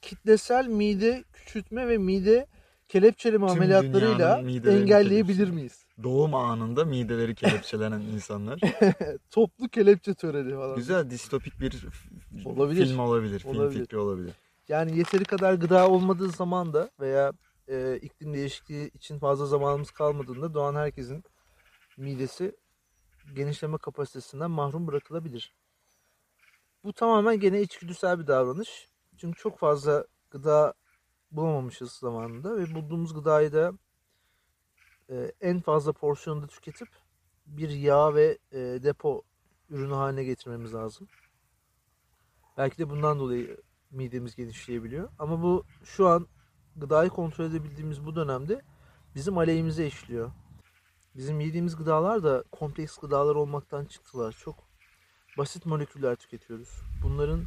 kitlesel 0.02 0.66
mide 0.66 1.24
küçültme 1.32 1.88
ve 1.88 1.98
mide 1.98 2.46
kelepçeleme 2.88 3.46
Tüm 3.46 3.56
ameliyatlarıyla 3.56 4.40
engelleyebilir 4.70 5.50
miyiz? 5.50 5.85
Doğum 6.02 6.34
anında 6.34 6.84
mideleri 6.84 7.34
kelepçelenen 7.34 8.00
insanlar. 8.14 8.60
Toplu 9.30 9.68
kelepçe 9.68 10.14
töreni 10.14 10.54
falan. 10.54 10.76
Güzel 10.76 11.10
distopik 11.10 11.60
bir 11.60 11.86
Olabilir. 12.44 12.86
film 12.86 12.98
olabilir. 12.98 13.38
Film 13.38 13.56
Olabilir. 13.56 13.80
fikri 13.80 13.98
olabilir. 13.98 14.32
Yani 14.68 14.98
yeteri 14.98 15.24
kadar 15.24 15.54
gıda 15.54 15.88
olmadığı 15.90 16.28
zaman 16.28 16.72
da 16.72 16.90
veya 17.00 17.32
e, 17.68 17.96
iklim 18.02 18.34
değişikliği 18.34 18.90
için 18.90 19.18
fazla 19.18 19.46
zamanımız 19.46 19.90
kalmadığında 19.90 20.54
doğan 20.54 20.74
herkesin 20.74 21.24
midesi 21.96 22.56
genişleme 23.34 23.78
kapasitesinden 23.78 24.50
mahrum 24.50 24.86
bırakılabilir. 24.86 25.54
Bu 26.84 26.92
tamamen 26.92 27.40
gene 27.40 27.60
içgüdüsel 27.62 28.18
bir 28.18 28.26
davranış. 28.26 28.88
Çünkü 29.16 29.38
çok 29.38 29.58
fazla 29.58 30.06
gıda 30.30 30.74
bulamamışız 31.30 31.92
zamanında 31.92 32.56
ve 32.56 32.74
bulduğumuz 32.74 33.14
gıdayı 33.14 33.52
da 33.52 33.72
e, 35.10 35.32
en 35.40 35.60
fazla 35.60 35.92
porsiyonda 35.92 36.46
tüketip 36.46 36.88
bir 37.46 37.68
yağ 37.68 38.14
ve 38.14 38.38
e, 38.52 38.58
depo 38.58 39.22
ürünü 39.70 39.94
haline 39.94 40.24
getirmemiz 40.24 40.74
lazım. 40.74 41.08
Belki 42.56 42.78
de 42.78 42.90
bundan 42.90 43.18
dolayı 43.18 43.56
midemiz 43.90 44.36
genişleyebiliyor. 44.36 45.08
Ama 45.18 45.42
bu 45.42 45.64
şu 45.84 46.08
an 46.08 46.26
gıdayı 46.76 47.10
kontrol 47.10 47.44
edebildiğimiz 47.44 48.06
bu 48.06 48.16
dönemde 48.16 48.62
bizim 49.14 49.38
aleyhimize 49.38 49.86
işliyor. 49.86 50.30
Bizim 51.16 51.40
yediğimiz 51.40 51.76
gıdalar 51.76 52.24
da 52.24 52.44
kompleks 52.52 52.98
gıdalar 52.98 53.34
olmaktan 53.34 53.84
çıktılar. 53.84 54.36
Çok 54.44 54.54
basit 55.38 55.66
moleküller 55.66 56.16
tüketiyoruz. 56.16 56.82
Bunların 57.02 57.44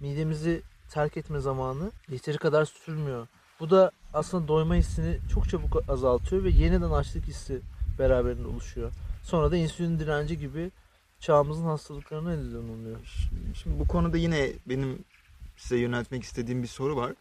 midemizi 0.00 0.62
terk 0.90 1.16
etme 1.16 1.40
zamanı 1.40 1.92
yeteri 2.08 2.38
kadar 2.38 2.64
sürmüyor. 2.64 3.26
Bu 3.60 3.70
da 3.70 3.90
aslında 4.14 4.48
doyma 4.48 4.74
hissini 4.74 5.18
çok 5.32 5.48
çabuk 5.48 5.88
azaltıyor 5.88 6.44
ve 6.44 6.50
yeniden 6.50 6.90
açlık 6.90 7.24
hissi 7.24 7.60
beraberinde 7.98 8.48
oluşuyor. 8.48 8.92
Sonra 9.22 9.50
da 9.50 9.56
insülin 9.56 9.98
direnci 9.98 10.38
gibi 10.38 10.70
çağımızın 11.20 11.64
hastalıklarına 11.64 12.36
neden 12.36 12.68
oluyor. 12.68 12.98
Şimdi, 13.04 13.58
şimdi 13.58 13.78
bu 13.78 13.88
konuda 13.88 14.16
yine 14.16 14.52
benim 14.66 15.04
size 15.56 15.76
yöneltmek 15.76 16.22
istediğim 16.22 16.62
bir 16.62 16.68
soru 16.68 16.96
var. 16.96 17.12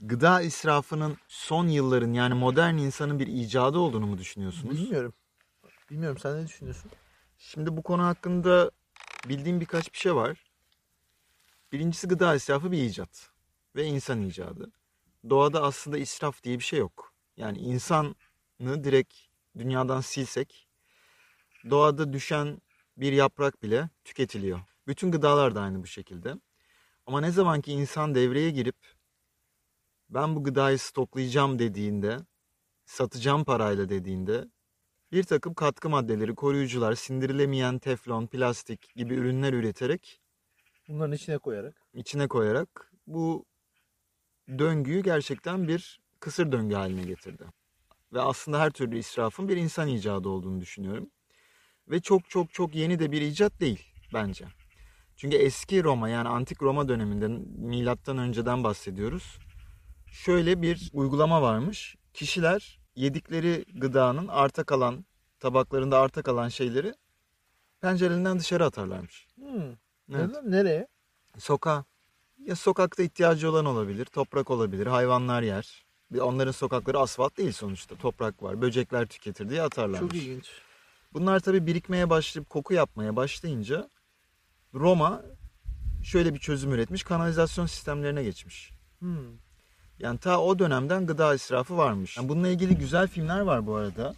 Gıda 0.00 0.40
israfının 0.42 1.16
son 1.28 1.66
yılların 1.68 2.12
yani 2.12 2.34
modern 2.34 2.74
insanın 2.74 3.18
bir 3.18 3.26
icadı 3.26 3.78
olduğunu 3.78 4.06
mu 4.06 4.18
düşünüyorsunuz? 4.18 4.80
Bilmiyorum. 4.80 5.12
Bilmiyorum 5.90 6.18
sen 6.18 6.36
ne 6.36 6.46
düşünüyorsun? 6.46 6.90
Şimdi 7.38 7.76
bu 7.76 7.82
konu 7.82 8.04
hakkında 8.04 8.70
bildiğim 9.28 9.60
birkaç 9.60 9.92
bir 9.92 9.98
şey 9.98 10.14
var. 10.14 10.44
Birincisi 11.72 12.08
gıda 12.08 12.34
israfı 12.34 12.72
bir 12.72 12.82
icat 12.82 13.28
ve 13.76 13.84
insan 13.84 14.22
icadı. 14.22 14.70
Doğada 15.28 15.62
aslında 15.62 15.98
israf 15.98 16.42
diye 16.42 16.58
bir 16.58 16.64
şey 16.64 16.78
yok. 16.78 17.12
Yani 17.36 17.58
insanı 17.58 18.14
direkt 18.60 19.14
dünyadan 19.58 20.00
silsek 20.00 20.68
doğada 21.70 22.12
düşen 22.12 22.58
bir 22.96 23.12
yaprak 23.12 23.62
bile 23.62 23.90
tüketiliyor. 24.04 24.60
Bütün 24.86 25.12
gıdalar 25.12 25.54
da 25.54 25.60
aynı 25.60 25.82
bu 25.82 25.86
şekilde. 25.86 26.34
Ama 27.06 27.20
ne 27.20 27.30
zaman 27.30 27.60
ki 27.60 27.72
insan 27.72 28.14
devreye 28.14 28.50
girip 28.50 28.76
ben 30.10 30.36
bu 30.36 30.44
gıdayı 30.44 30.78
stoklayacağım 30.78 31.58
dediğinde, 31.58 32.18
satacağım 32.84 33.44
parayla 33.44 33.88
dediğinde 33.88 34.44
bir 35.12 35.22
takım 35.22 35.54
katkı 35.54 35.88
maddeleri, 35.90 36.34
koruyucular, 36.34 36.94
sindirilemeyen 36.94 37.78
teflon, 37.78 38.26
plastik 38.26 38.94
gibi 38.96 39.14
ürünler 39.14 39.52
üreterek 39.52 40.20
Bunların 40.88 41.12
içine 41.12 41.38
koyarak. 41.38 41.82
içine 41.94 42.28
koyarak 42.28 42.92
bu 43.06 43.44
döngüyü 44.58 45.02
gerçekten 45.02 45.68
bir 45.68 46.00
kısır 46.20 46.52
döngü 46.52 46.74
haline 46.74 47.02
getirdi. 47.02 47.44
Ve 48.12 48.20
aslında 48.20 48.60
her 48.60 48.70
türlü 48.70 48.98
israfın 48.98 49.48
bir 49.48 49.56
insan 49.56 49.88
icadı 49.88 50.28
olduğunu 50.28 50.60
düşünüyorum. 50.60 51.10
Ve 51.88 52.00
çok 52.00 52.30
çok 52.30 52.52
çok 52.52 52.74
yeni 52.74 52.98
de 52.98 53.12
bir 53.12 53.20
icat 53.20 53.60
değil 53.60 53.92
bence. 54.14 54.44
Çünkü 55.16 55.36
eski 55.36 55.84
Roma 55.84 56.08
yani 56.08 56.28
antik 56.28 56.62
Roma 56.62 56.88
döneminde 56.88 57.28
milattan 57.58 58.18
önceden 58.18 58.64
bahsediyoruz. 58.64 59.38
Şöyle 60.06 60.62
bir 60.62 60.90
uygulama 60.92 61.42
varmış. 61.42 61.96
Kişiler 62.14 62.80
yedikleri 62.96 63.64
gıdanın 63.74 64.28
arta 64.28 64.64
kalan 64.64 65.04
tabaklarında 65.40 65.98
arta 65.98 66.22
kalan 66.22 66.48
şeyleri 66.48 66.94
pencerelerinden 67.80 68.38
dışarı 68.38 68.64
atarlarmış. 68.64 69.26
Hmm. 69.34 69.72
Evet. 70.14 70.36
Nereye? 70.44 70.86
Sokağa. 71.38 71.84
Ya 72.46 72.56
sokakta 72.56 73.02
ihtiyacı 73.02 73.50
olan 73.50 73.64
olabilir, 73.66 74.04
toprak 74.04 74.50
olabilir, 74.50 74.86
hayvanlar 74.86 75.42
yer. 75.42 75.84
Onların 76.20 76.52
sokakları 76.52 76.98
asfalt 76.98 77.36
değil 77.38 77.52
sonuçta. 77.52 77.96
Toprak 77.96 78.42
var, 78.42 78.60
böcekler 78.62 79.06
tüketir 79.06 79.48
diye 79.48 79.62
atarlarmış. 79.62 80.12
Çok 80.12 80.22
ilginç. 80.22 80.50
Bunlar 81.12 81.40
tabii 81.40 81.66
birikmeye 81.66 82.10
başlayıp 82.10 82.50
koku 82.50 82.74
yapmaya 82.74 83.16
başlayınca 83.16 83.90
Roma 84.74 85.22
şöyle 86.04 86.34
bir 86.34 86.38
çözüm 86.38 86.72
üretmiş. 86.72 87.02
Kanalizasyon 87.02 87.66
sistemlerine 87.66 88.22
geçmiş. 88.22 88.70
Hmm. 88.98 89.18
Yani 89.98 90.18
ta 90.18 90.40
o 90.40 90.58
dönemden 90.58 91.06
gıda 91.06 91.34
israfı 91.34 91.76
varmış. 91.76 92.16
Yani 92.16 92.28
bununla 92.28 92.48
ilgili 92.48 92.78
güzel 92.78 93.08
filmler 93.08 93.40
var 93.40 93.66
bu 93.66 93.74
arada. 93.74 94.14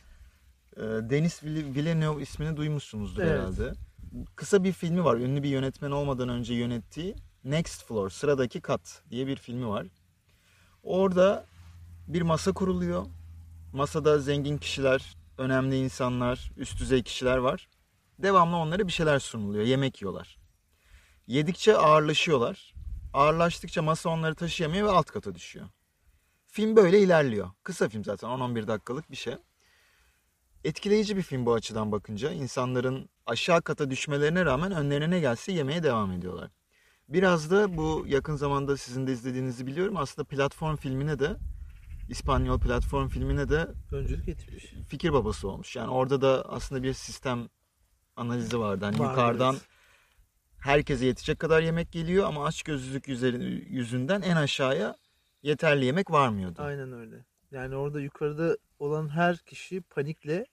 Ee, 0.77 0.81
Vill- 0.81 1.75
Villeneuve 1.75 2.23
ismini 2.23 2.57
duymuşsunuzdur 2.57 3.23
Evet. 3.23 3.33
herhalde. 3.33 3.73
Kısa 4.37 4.65
bir 4.65 4.73
filmi 4.73 5.05
var. 5.05 5.17
Ünlü 5.17 5.43
bir 5.43 5.49
yönetmen 5.49 5.91
olmadan 5.91 6.29
önce 6.29 6.55
yönettiği 6.55 7.15
Next 7.45 7.85
Floor, 7.85 8.11
sıradaki 8.11 8.61
kat 8.61 9.03
diye 9.11 9.27
bir 9.27 9.37
filmi 9.37 9.69
var. 9.69 9.87
Orada 10.83 11.47
bir 12.09 12.23
masa 12.23 12.53
kuruluyor. 12.53 13.07
Masada 13.73 14.19
zengin 14.19 14.59
kişiler, 14.59 15.17
önemli 15.39 15.77
insanlar, 15.77 16.53
üst 16.57 16.81
düzey 16.81 17.03
kişiler 17.03 17.37
var. 17.37 17.69
Devamlı 18.19 18.57
onlara 18.57 18.87
bir 18.87 18.93
şeyler 18.93 19.19
sunuluyor. 19.19 19.65
Yemek 19.65 20.03
yiyorlar. 20.03 20.39
Yedikçe 21.27 21.77
ağırlaşıyorlar. 21.77 22.75
Ağırlaştıkça 23.13 23.83
masa 23.83 24.11
onları 24.11 24.35
taşıyamıyor 24.35 24.87
ve 24.87 24.91
alt 24.91 25.11
kata 25.11 25.35
düşüyor. 25.35 25.67
Film 26.47 26.77
böyle 26.77 27.01
ilerliyor. 27.01 27.51
Kısa 27.63 27.89
film 27.89 28.05
zaten 28.05 28.29
10-11 28.29 28.67
dakikalık 28.67 29.11
bir 29.11 29.17
şey. 29.17 29.35
Etkileyici 30.65 31.17
bir 31.17 31.23
film 31.23 31.47
bu 31.47 31.55
açıdan 31.55 31.93
bakınca. 31.93 32.31
İnsanların 32.31 33.09
aşağı 33.27 33.63
kata 33.63 33.91
düşmelerine 33.91 34.45
rağmen 34.45 34.73
önlerine 34.73 35.11
ne 35.11 35.21
gelse 35.21 35.53
yemeye 35.53 35.83
devam 35.83 36.13
ediyorlar. 36.13 36.51
Biraz 37.09 37.51
da 37.51 37.77
bu 37.77 38.05
yakın 38.09 38.37
zamanda 38.37 38.77
sizin 38.77 39.07
de 39.07 39.13
izlediğinizi 39.13 39.67
biliyorum. 39.67 39.97
Aslında 39.97 40.29
platform 40.29 40.77
filmine 40.77 41.19
de 41.19 41.37
İspanyol 42.09 42.61
platform 42.61 43.09
filmine 43.09 43.49
de 43.49 43.69
Öncülük 43.93 44.29
etmiş. 44.29 44.75
fikir 44.89 45.13
babası 45.13 45.49
olmuş. 45.49 45.77
Yani 45.77 45.91
orada 45.91 46.21
da 46.21 46.45
aslında 46.49 46.83
bir 46.83 46.93
sistem 46.93 47.49
analizi 48.17 48.59
vardı. 48.59 48.85
Hani 48.85 48.99
Var, 48.99 49.11
yukarıdan 49.11 49.55
evet. 49.55 49.67
herkese 50.59 51.07
yetecek 51.07 51.39
kadar 51.39 51.63
yemek 51.63 51.93
geliyor 51.93 52.27
ama 52.27 52.45
açgözlülük 52.45 53.09
yüzünden 53.71 54.23
en 54.23 54.37
aşağıya 54.37 54.97
yeterli 55.43 55.85
yemek 55.85 56.11
varmıyordu. 56.11 56.63
Aynen 56.63 56.93
öyle. 56.93 57.25
Yani 57.51 57.77
orada 57.77 58.01
yukarıda 58.01 58.57
olan 58.79 59.09
her 59.09 59.37
kişi 59.37 59.81
panikle 59.81 60.47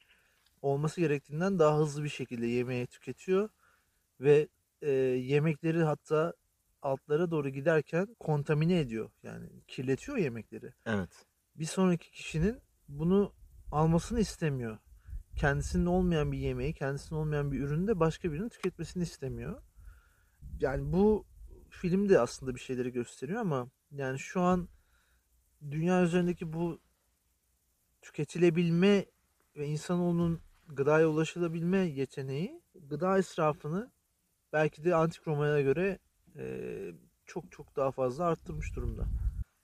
olması 0.62 1.02
gerektiğinden 1.02 1.60
daha 1.60 1.78
hızlı 1.78 2.04
bir 2.04 2.10
şekilde 2.10 2.48
yemeği 2.48 2.88
tüketiyor 2.88 3.50
ve 4.20 4.48
e, 4.82 4.92
yemekleri 4.92 5.84
hatta 5.84 6.34
altlara 6.82 7.32
doğru 7.32 7.50
giderken 7.50 8.16
kontamine 8.20 8.80
ediyor. 8.80 9.10
Yani 9.24 9.50
kirletiyor 9.68 10.18
yemekleri. 10.18 10.74
Evet. 10.86 11.26
Bir 11.56 11.66
sonraki 11.66 12.12
kişinin 12.12 12.60
bunu 12.88 13.34
almasını 13.72 14.20
istemiyor. 14.20 14.78
Kendisinin 15.36 15.86
olmayan 15.86 16.32
bir 16.32 16.38
yemeği, 16.38 16.74
kendisinin 16.74 17.20
olmayan 17.20 17.52
bir 17.52 17.60
ürünü 17.60 17.88
de 17.88 18.00
başka 18.00 18.32
birinin 18.32 18.50
tüketmesini 18.50 19.04
istemiyor. 19.04 19.62
Yani 20.60 20.94
bu 20.94 21.26
film 21.70 22.10
de 22.10 22.20
aslında 22.20 22.56
bir 22.56 22.60
şeyleri 22.60 22.92
gösteriyor 22.92 23.40
ama 23.40 23.70
yani 23.92 24.20
şu 24.20 24.42
an 24.42 24.70
dünya 25.72 26.04
üzerindeki 26.04 26.54
bu 26.54 26.82
tüketilebilme 28.02 29.06
ve 29.56 29.68
insanoğlunun 29.68 30.42
gıdaya 30.68 31.08
ulaşılabilme 31.08 31.78
yeteneği 31.78 32.62
gıda 32.76 33.18
israfını 33.18 33.92
belki 34.54 34.84
de 34.84 34.96
antik 34.96 35.28
Roma'ya 35.28 35.62
göre 35.62 36.00
e, 36.38 36.66
çok 37.26 37.52
çok 37.52 37.76
daha 37.76 37.92
fazla 37.92 38.26
arttırmış 38.26 38.76
durumda. 38.76 39.06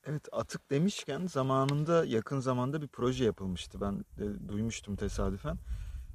Evet 0.06 0.28
atık 0.32 0.72
demişken 0.72 1.26
zamanında 1.28 2.06
yakın 2.06 2.40
zamanda 2.40 2.82
bir 2.82 2.88
proje 2.88 3.26
yapılmıştı. 3.26 3.82
Ben 3.82 4.00
de 4.00 4.50
duymuştum 4.50 4.96
tesadüfen. 4.96 5.58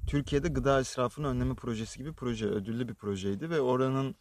Türkiye'de 0.07 0.47
gıda 0.47 0.81
israfını 0.81 1.27
önleme 1.27 1.55
projesi 1.55 1.97
gibi 1.97 2.13
proje, 2.13 2.45
ödüllü 2.45 2.87
bir 2.87 2.93
projeydi 2.93 3.49
ve 3.49 3.61
oranın 3.61 4.15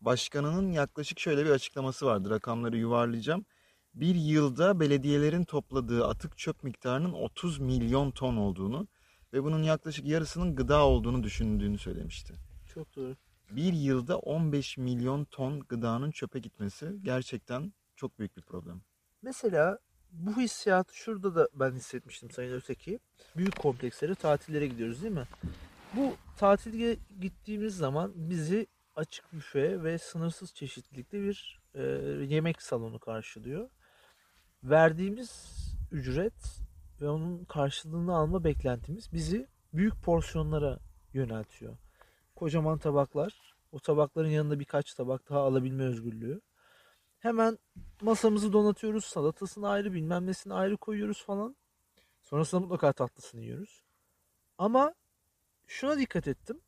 başkanının 0.00 0.72
yaklaşık 0.72 1.20
şöyle 1.20 1.44
bir 1.44 1.50
açıklaması 1.50 2.06
vardı. 2.06 2.30
Rakamları 2.30 2.76
yuvarlayacağım. 2.76 3.44
Bir 3.94 4.14
yılda 4.14 4.80
belediyelerin 4.80 5.44
topladığı 5.44 6.06
atık 6.06 6.38
çöp 6.38 6.62
miktarının 6.62 7.12
30 7.12 7.58
milyon 7.58 8.10
ton 8.10 8.36
olduğunu 8.36 8.88
ve 9.32 9.44
bunun 9.44 9.62
yaklaşık 9.62 10.06
yarısının 10.06 10.56
gıda 10.56 10.86
olduğunu 10.86 11.22
düşündüğünü 11.22 11.78
söylemişti. 11.78 12.34
Çok 12.74 12.96
doğru. 12.96 13.16
Bir 13.56 13.72
yılda 13.72 14.18
15 14.18 14.78
milyon 14.78 15.24
ton 15.24 15.60
gıdanın 15.60 16.10
çöpe 16.10 16.38
gitmesi 16.38 16.96
gerçekten 17.02 17.72
çok 17.96 18.18
büyük 18.18 18.36
bir 18.36 18.42
problem. 18.42 18.82
Mesela 19.22 19.78
bu 20.12 20.36
hissiyatı 20.36 20.96
şurada 20.96 21.34
da 21.34 21.48
ben 21.54 21.72
hissetmiştim 21.72 22.30
Sayın 22.30 22.52
Öteki. 22.52 23.00
Büyük 23.36 23.56
komplekslere, 23.56 24.14
tatillere 24.14 24.66
gidiyoruz 24.66 25.02
değil 25.02 25.14
mi? 25.14 25.26
Bu 25.96 26.14
tatile 26.36 26.96
gittiğimiz 27.20 27.76
zaman 27.76 28.12
bizi 28.14 28.66
açık 28.96 29.32
büfe 29.32 29.82
ve 29.82 29.98
sınırsız 29.98 30.54
çeşitlilikte 30.54 31.22
bir 31.22 31.60
e, 31.74 31.82
yemek 32.24 32.62
salonu 32.62 32.98
karşılıyor. 32.98 33.70
Verdiğimiz 34.64 35.56
ücret 35.90 36.60
ve 37.00 37.08
onun 37.08 37.44
karşılığını 37.44 38.14
alma 38.14 38.44
beklentimiz 38.44 39.12
bizi 39.12 39.46
büyük 39.72 40.02
porsiyonlara 40.02 40.78
yöneltiyor. 41.14 41.76
Kocaman 42.42 42.78
tabaklar, 42.78 43.54
o 43.72 43.78
tabakların 43.80 44.28
yanında 44.28 44.60
birkaç 44.60 44.94
tabak 44.94 45.28
daha 45.28 45.40
alabilme 45.40 45.84
özgürlüğü. 45.84 46.40
Hemen 47.18 47.58
masamızı 48.00 48.52
donatıyoruz. 48.52 49.04
Salatasını 49.04 49.68
ayrı 49.68 49.92
bilmem 49.92 50.26
nesini 50.26 50.54
ayrı 50.54 50.76
koyuyoruz 50.76 51.24
falan. 51.24 51.56
Sonrasında 52.22 52.60
mutlaka 52.60 52.92
tatlısını 52.92 53.40
yiyoruz. 53.40 53.84
Ama 54.58 54.94
şuna 55.66 55.98
dikkat 55.98 56.28
ettim. 56.28 56.60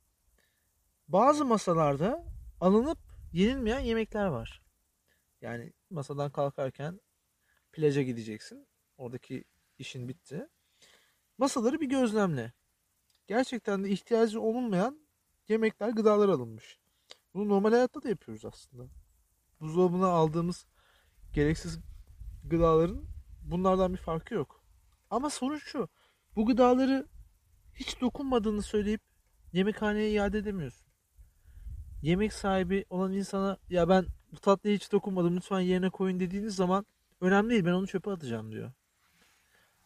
Bazı 1.08 1.44
masalarda 1.44 2.24
alınıp 2.60 2.98
yenilmeyen 3.32 3.80
yemekler 3.80 4.26
var. 4.26 4.62
Yani 5.40 5.72
masadan 5.90 6.30
kalkarken 6.30 7.00
plaja 7.72 8.02
gideceksin. 8.02 8.66
Oradaki 8.98 9.44
işin 9.78 10.08
bitti. 10.08 10.48
Masaları 11.38 11.80
bir 11.80 11.88
gözlemle. 11.88 12.52
Gerçekten 13.26 13.84
de 13.84 13.90
ihtiyacı 13.90 14.40
olunmayan 14.40 15.03
yemekler, 15.48 15.88
gıdalar 15.88 16.28
alınmış. 16.28 16.78
Bunu 17.34 17.48
normal 17.48 17.70
hayatta 17.70 18.02
da 18.02 18.08
yapıyoruz 18.08 18.44
aslında 18.44 18.88
buzdolabına 19.60 20.06
aldığımız 20.06 20.66
gereksiz 21.32 21.78
gıdaların 22.44 23.04
bunlardan 23.42 23.92
bir 23.92 23.98
farkı 23.98 24.34
yok. 24.34 24.64
Ama 25.10 25.30
sorun 25.30 25.58
şu. 25.58 25.88
Bu 26.36 26.46
gıdaları 26.46 27.06
hiç 27.74 28.00
dokunmadığını 28.00 28.62
söyleyip 28.62 29.00
yemekhaneye 29.52 30.10
iade 30.10 30.38
edemiyorsun. 30.38 30.88
Yemek 32.02 32.32
sahibi 32.32 32.84
olan 32.90 33.12
insana 33.12 33.58
ya 33.70 33.88
ben 33.88 34.06
bu 34.32 34.36
tatlıya 34.36 34.74
hiç 34.74 34.92
dokunmadım 34.92 35.36
lütfen 35.36 35.60
yerine 35.60 35.90
koyun 35.90 36.20
dediğiniz 36.20 36.56
zaman 36.56 36.86
önemli 37.20 37.50
değil 37.50 37.64
ben 37.64 37.72
onu 37.72 37.86
çöpe 37.86 38.10
atacağım 38.10 38.52
diyor. 38.52 38.72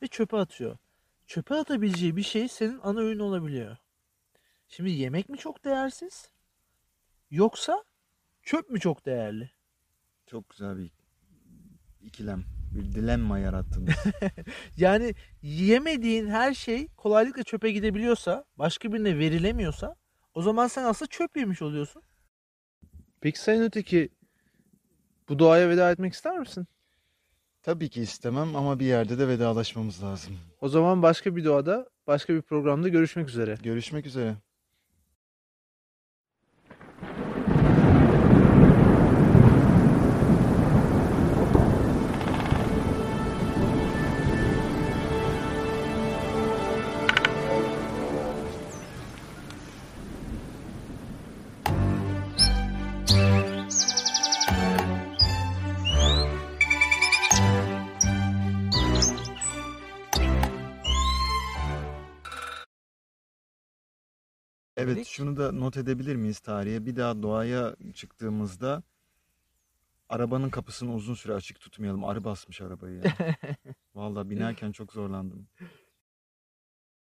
Ve 0.03 0.07
çöpe 0.07 0.37
atıyor. 0.37 0.77
Çöpe 1.27 1.55
atabileceği 1.55 2.17
bir 2.17 2.23
şey 2.23 2.49
senin 2.49 2.81
ana 2.83 3.01
öğün 3.01 3.19
olabiliyor. 3.19 3.77
Şimdi 4.69 4.91
yemek 4.91 5.29
mi 5.29 5.39
çok 5.39 5.65
değersiz? 5.65 6.31
Yoksa 7.31 7.85
çöp 8.43 8.71
mü 8.71 8.81
çok 8.81 9.07
değerli? 9.07 9.51
Çok 10.27 10.49
güzel 10.49 10.79
bir 10.79 10.91
ikilem, 12.03 12.45
bir 12.75 12.93
dilemma 12.93 13.39
yarattınız. 13.39 13.95
Yani 14.77 15.15
yemediğin 15.43 16.29
her 16.29 16.55
şey 16.55 16.89
kolaylıkla 16.89 17.43
çöpe 17.43 17.71
gidebiliyorsa, 17.71 18.45
başka 18.57 18.93
birine 18.93 19.19
verilemiyorsa 19.19 19.97
o 20.35 20.43
zaman 20.43 20.67
sen 20.67 20.85
aslında 20.85 21.09
çöp 21.09 21.37
yemiş 21.37 21.63
oluyorsun. 21.63 22.03
Peki 23.21 23.41
Sayın 23.41 23.63
Öteki 23.63 24.09
bu 25.29 25.39
doğaya 25.39 25.69
veda 25.69 25.91
etmek 25.91 26.13
ister 26.13 26.39
misin? 26.39 26.67
Tabii 27.63 27.89
ki 27.91 28.01
istemem 28.01 28.57
ama 28.57 28.79
bir 28.81 28.87
yerde 28.87 29.19
de 29.19 29.29
vedalaşmamız 29.29 30.03
lazım. 30.03 30.39
O 30.61 30.69
zaman 30.69 31.03
başka 31.03 31.37
bir 31.37 31.45
doğada, 31.45 31.89
başka 32.07 32.35
bir 32.35 32.43
programda 32.43 32.89
görüşmek 32.89 33.29
üzere. 33.29 33.59
Görüşmek 33.63 34.07
üzere. 34.07 34.37
Evet 64.79 64.97
Dedik. 64.97 65.07
şunu 65.07 65.37
da 65.37 65.53
not 65.53 65.77
edebilir 65.77 66.17
miyiz 66.17 66.39
tarihe? 66.39 66.87
Bir 66.87 66.97
daha 66.97 67.23
doğaya 67.23 67.77
çıktığımızda 67.95 68.83
arabanın 70.09 70.51
kapısını 70.51 70.95
uzun 70.95 71.15
süre 71.15 71.35
açık 71.35 71.61
tutmayalım. 71.61 72.05
Arı 72.05 72.25
basmış 72.25 72.61
arabayı 72.61 72.97
ya. 72.97 73.03
Vallahi 73.95 74.31
binerken 74.31 74.73
çok 74.73 74.93
zorlandım. 74.93 75.49